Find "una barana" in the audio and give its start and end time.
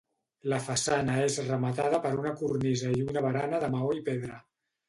3.13-3.61